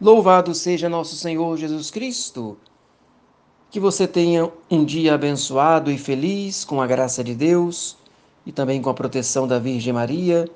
Louvado 0.00 0.54
seja 0.54 0.88
nosso 0.88 1.14
Senhor 1.14 1.58
Jesus 1.58 1.90
Cristo. 1.90 2.56
Que 3.70 3.78
você 3.78 4.08
tenha 4.08 4.50
um 4.70 4.82
dia 4.82 5.12
abençoado 5.12 5.90
e 5.90 5.98
feliz 5.98 6.64
com 6.64 6.80
a 6.80 6.86
graça 6.86 7.22
de 7.22 7.34
Deus 7.34 7.98
e 8.46 8.50
também 8.50 8.80
com 8.80 8.88
a 8.88 8.94
proteção 8.94 9.46
da 9.46 9.58
Virgem 9.58 9.92
Maria. 9.92 10.48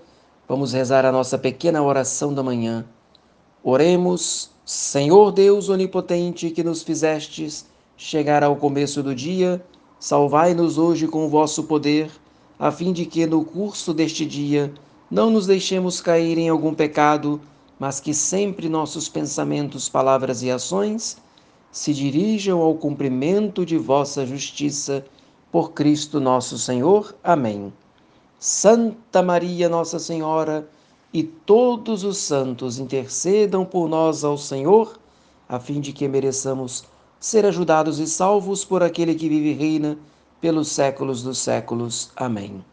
Vamos 0.48 0.72
rezar 0.72 1.04
a 1.04 1.12
nossa 1.12 1.36
pequena 1.36 1.82
oração 1.82 2.32
da 2.32 2.42
manhã. 2.42 2.86
Oremos, 3.62 4.48
Senhor 4.64 5.30
Deus 5.30 5.68
onipotente, 5.68 6.48
que 6.50 6.64
nos 6.64 6.82
fizestes 6.82 7.66
chegar 7.98 8.42
ao 8.42 8.56
começo 8.56 9.02
do 9.02 9.14
dia, 9.14 9.62
salvai-nos 10.00 10.79
hoje 10.79 11.06
com 11.06 11.26
o 11.26 11.29
vosso 11.29 11.64
poder, 11.64 12.11
a 12.58 12.72
fim 12.72 12.95
de 12.95 13.04
que 13.04 13.26
no 13.26 13.45
curso 13.45 13.92
deste 13.92 14.24
dia 14.24 14.72
não 15.11 15.29
nos 15.29 15.46
deixemos 15.46 16.00
cair 16.00 16.38
em 16.38 16.48
algum 16.48 16.72
pecado 16.72 17.42
mas 17.85 18.01
que 18.01 18.14
sempre 18.14 18.66
nossos 18.66 19.11
pensamentos, 19.11 19.91
palavras 19.91 20.43
e 20.43 20.51
ações 20.51 21.19
se 21.70 21.92
dirijam 21.92 22.62
ao 22.62 22.75
cumprimento 22.77 23.62
de 23.66 23.77
vossa 23.77 24.25
justiça 24.25 25.05
por 25.52 25.73
Cristo 25.73 26.19
nosso 26.19 26.56
Senhor. 26.56 27.15
Amém. 27.23 27.70
Santa 28.39 29.23
Maria, 29.23 29.69
Nossa 29.69 29.98
Senhora, 29.98 30.66
e 31.12 31.23
todos 31.23 32.05
os 32.05 32.16
santos 32.16 32.78
intercedam 32.78 33.66
por 33.66 33.87
nós 33.87 34.25
ao 34.25 34.39
Senhor, 34.39 34.98
a 35.47 35.61
fim 35.61 35.78
de 35.78 35.92
que 35.92 36.09
mereçamos 36.09 36.84
ser 37.20 37.45
ajudados 37.45 37.98
e 37.98 38.06
salvos 38.06 38.64
por 38.64 38.83
aquele 38.83 39.14
que 39.14 39.28
vive 39.28 39.51
e 39.51 39.53
reina 39.53 39.98
pelos 40.41 40.69
séculos 40.69 41.23
dos 41.23 41.37
séculos. 41.37 42.11
Amém. 42.16 42.64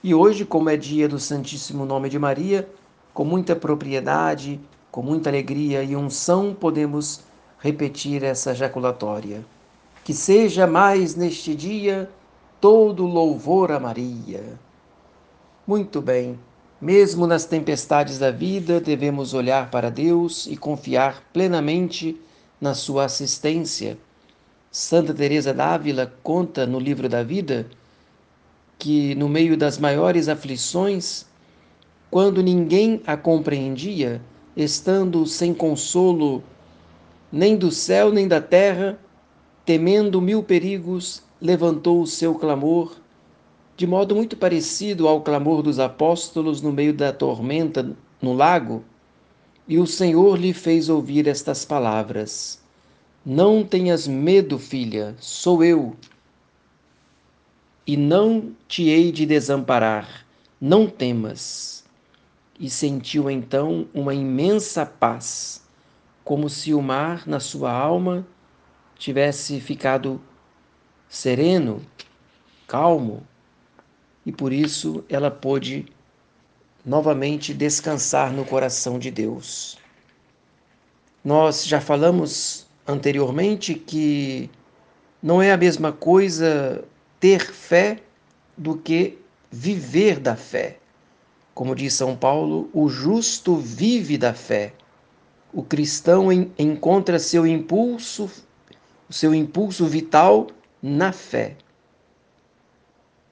E 0.00 0.14
hoje, 0.14 0.44
como 0.44 0.70
é 0.70 0.76
dia 0.76 1.08
do 1.08 1.18
Santíssimo 1.18 1.84
Nome 1.84 2.08
de 2.08 2.20
Maria, 2.20 2.68
com 3.16 3.24
muita 3.24 3.56
propriedade, 3.56 4.60
com 4.90 5.00
muita 5.02 5.30
alegria 5.30 5.82
e 5.82 5.96
unção, 5.96 6.52
podemos 6.52 7.22
repetir 7.58 8.22
essa 8.22 8.54
jaculatória. 8.54 9.42
Que 10.04 10.12
seja 10.12 10.66
mais 10.66 11.16
neste 11.16 11.54
dia 11.54 12.10
todo 12.60 13.06
louvor 13.06 13.72
a 13.72 13.80
Maria. 13.80 14.44
Muito 15.66 16.02
bem, 16.02 16.38
mesmo 16.78 17.26
nas 17.26 17.46
tempestades 17.46 18.18
da 18.18 18.30
vida, 18.30 18.82
devemos 18.82 19.32
olhar 19.32 19.70
para 19.70 19.90
Deus 19.90 20.46
e 20.46 20.54
confiar 20.54 21.22
plenamente 21.32 22.20
na 22.60 22.74
sua 22.74 23.06
assistência. 23.06 23.96
Santa 24.70 25.14
Teresa 25.14 25.54
d'Ávila 25.54 26.12
conta 26.22 26.66
no 26.66 26.78
livro 26.78 27.08
da 27.08 27.22
vida 27.22 27.66
que 28.78 29.14
no 29.14 29.26
meio 29.26 29.56
das 29.56 29.78
maiores 29.78 30.28
aflições 30.28 31.24
quando 32.10 32.42
ninguém 32.42 33.00
a 33.06 33.16
compreendia, 33.16 34.22
estando 34.56 35.26
sem 35.26 35.52
consolo 35.52 36.42
nem 37.30 37.56
do 37.56 37.70
céu 37.70 38.12
nem 38.12 38.28
da 38.28 38.40
terra, 38.40 38.98
temendo 39.64 40.20
mil 40.20 40.42
perigos, 40.42 41.22
levantou 41.40 42.00
o 42.00 42.06
seu 42.06 42.34
clamor, 42.34 42.96
de 43.76 43.86
modo 43.86 44.14
muito 44.14 44.36
parecido 44.36 45.08
ao 45.08 45.20
clamor 45.20 45.62
dos 45.62 45.78
apóstolos 45.78 46.62
no 46.62 46.72
meio 46.72 46.94
da 46.94 47.12
tormenta 47.12 47.94
no 48.22 48.32
lago, 48.32 48.84
e 49.68 49.78
o 49.78 49.86
Senhor 49.86 50.38
lhe 50.38 50.54
fez 50.54 50.88
ouvir 50.88 51.26
estas 51.26 51.64
palavras: 51.64 52.62
Não 53.24 53.64
tenhas 53.64 54.06
medo, 54.06 54.58
filha, 54.58 55.16
sou 55.18 55.62
eu, 55.64 55.96
e 57.84 57.96
não 57.96 58.52
te 58.68 58.88
hei 58.88 59.10
de 59.10 59.26
desamparar, 59.26 60.24
não 60.60 60.86
temas 60.86 61.85
e 62.58 62.70
sentiu 62.70 63.30
então 63.30 63.86
uma 63.92 64.14
imensa 64.14 64.86
paz, 64.86 65.62
como 66.24 66.48
se 66.48 66.72
o 66.74 66.82
mar 66.82 67.26
na 67.26 67.38
sua 67.38 67.70
alma 67.70 68.26
tivesse 68.98 69.60
ficado 69.60 70.20
sereno, 71.08 71.82
calmo, 72.66 73.22
e 74.24 74.32
por 74.32 74.52
isso 74.52 75.04
ela 75.08 75.30
pôde 75.30 75.86
novamente 76.84 77.52
descansar 77.52 78.32
no 78.32 78.44
coração 78.44 78.98
de 78.98 79.10
Deus. 79.10 79.78
Nós 81.24 81.66
já 81.66 81.80
falamos 81.80 82.66
anteriormente 82.86 83.74
que 83.74 84.48
não 85.22 85.42
é 85.42 85.52
a 85.52 85.56
mesma 85.56 85.92
coisa 85.92 86.84
ter 87.18 87.40
fé 87.40 87.98
do 88.56 88.76
que 88.76 89.18
viver 89.50 90.20
da 90.20 90.36
fé. 90.36 90.78
Como 91.56 91.74
diz 91.74 91.94
São 91.94 92.14
Paulo, 92.14 92.68
o 92.70 92.86
justo 92.86 93.56
vive 93.56 94.18
da 94.18 94.34
fé. 94.34 94.74
O 95.54 95.62
cristão 95.62 96.30
encontra 96.30 97.18
seu 97.18 97.46
impulso, 97.46 98.30
seu 99.08 99.34
impulso 99.34 99.86
vital 99.86 100.48
na 100.82 101.12
fé. 101.12 101.56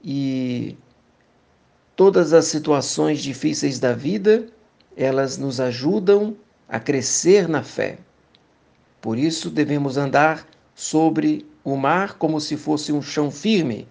E 0.03 0.75
todas 1.95 2.33
as 2.33 2.47
situações 2.47 3.23
difíceis 3.23 3.79
da 3.79 3.93
vida, 3.93 4.47
elas 4.97 5.37
nos 5.37 5.61
ajudam 5.61 6.35
a 6.67 6.81
crescer 6.81 7.47
na 7.47 7.63
fé. 7.63 7.99
Por 9.03 9.19
isso 9.19 9.51
devemos 9.51 9.99
andar 9.99 10.49
sobre 10.75 11.45
o 11.63 11.77
mar 11.77 12.15
como 12.15 12.41
se 12.41 12.57
fosse 12.57 12.91
um 12.91 13.03
chão 13.03 13.31
firme. 13.31 13.87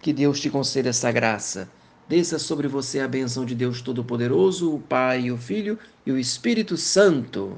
Que 0.00 0.12
Deus 0.12 0.38
te 0.38 0.48
conceda 0.48 0.90
essa 0.90 1.10
graça. 1.10 1.68
Desça 2.06 2.38
sobre 2.38 2.68
você 2.68 3.00
a 3.00 3.08
bênção 3.08 3.46
de 3.46 3.54
Deus 3.54 3.80
Todo-Poderoso, 3.80 4.74
o 4.74 4.80
Pai, 4.80 5.30
o 5.30 5.38
Filho 5.38 5.78
e 6.04 6.12
o 6.12 6.18
Espírito 6.18 6.76
Santo. 6.76 7.56